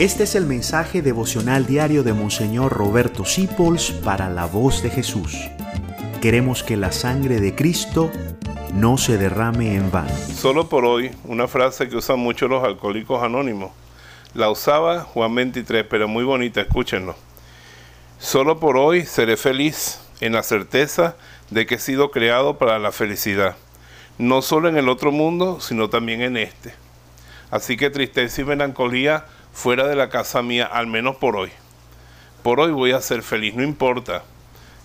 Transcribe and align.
Este 0.00 0.24
es 0.24 0.34
el 0.34 0.46
mensaje 0.46 1.02
devocional 1.02 1.66
diario 1.66 2.02
de 2.02 2.14
Monseñor 2.14 2.72
Roberto 2.72 3.26
Sipols 3.26 3.90
para 3.90 4.30
la 4.30 4.46
voz 4.46 4.82
de 4.82 4.88
Jesús. 4.88 5.36
Queremos 6.22 6.62
que 6.62 6.78
la 6.78 6.90
sangre 6.90 7.38
de 7.38 7.54
Cristo 7.54 8.10
no 8.72 8.96
se 8.96 9.18
derrame 9.18 9.74
en 9.74 9.90
vano. 9.90 10.08
Solo 10.34 10.70
por 10.70 10.86
hoy, 10.86 11.10
una 11.24 11.48
frase 11.48 11.90
que 11.90 11.96
usan 11.96 12.18
mucho 12.18 12.48
los 12.48 12.64
alcohólicos 12.64 13.22
anónimos. 13.22 13.72
La 14.32 14.48
usaba 14.48 15.02
Juan 15.02 15.34
23, 15.34 15.84
pero 15.84 16.08
muy 16.08 16.24
bonita, 16.24 16.62
escúchenlo. 16.62 17.14
Solo 18.18 18.58
por 18.58 18.78
hoy 18.78 19.04
seré 19.04 19.36
feliz 19.36 20.00
en 20.22 20.32
la 20.32 20.42
certeza 20.42 21.14
de 21.50 21.66
que 21.66 21.74
he 21.74 21.78
sido 21.78 22.10
creado 22.10 22.56
para 22.56 22.78
la 22.78 22.90
felicidad, 22.90 23.54
no 24.16 24.40
solo 24.40 24.70
en 24.70 24.78
el 24.78 24.88
otro 24.88 25.12
mundo, 25.12 25.60
sino 25.60 25.90
también 25.90 26.22
en 26.22 26.38
este. 26.38 26.72
Así 27.50 27.76
que 27.76 27.90
tristeza 27.90 28.40
y 28.40 28.44
melancolía 28.44 29.26
fuera 29.52 29.86
de 29.86 29.96
la 29.96 30.08
casa 30.08 30.42
mía, 30.42 30.64
al 30.66 30.86
menos 30.86 31.16
por 31.16 31.36
hoy. 31.36 31.50
Por 32.42 32.60
hoy 32.60 32.72
voy 32.72 32.92
a 32.92 33.00
ser 33.00 33.22
feliz, 33.22 33.54
no 33.54 33.62
importa 33.62 34.22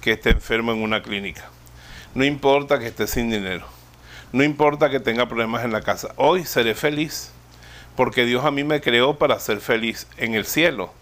que 0.00 0.12
esté 0.12 0.30
enfermo 0.30 0.72
en 0.72 0.82
una 0.82 1.02
clínica, 1.02 1.48
no 2.14 2.24
importa 2.24 2.78
que 2.78 2.88
esté 2.88 3.06
sin 3.06 3.30
dinero, 3.30 3.66
no 4.32 4.42
importa 4.42 4.90
que 4.90 5.00
tenga 5.00 5.26
problemas 5.26 5.64
en 5.64 5.72
la 5.72 5.82
casa, 5.82 6.12
hoy 6.16 6.44
seré 6.44 6.74
feliz, 6.74 7.30
porque 7.96 8.24
Dios 8.24 8.44
a 8.44 8.50
mí 8.50 8.64
me 8.64 8.80
creó 8.80 9.18
para 9.18 9.38
ser 9.38 9.60
feliz 9.60 10.06
en 10.16 10.34
el 10.34 10.46
cielo, 10.46 10.92